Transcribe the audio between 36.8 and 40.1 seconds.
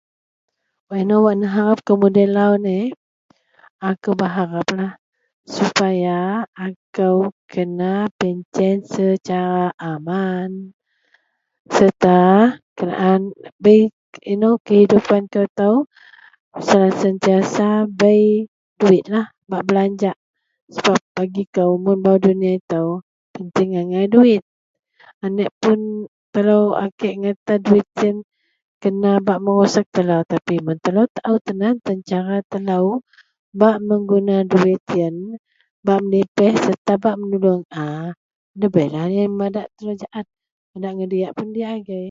bak bak menuluong a debeilah yen madak telou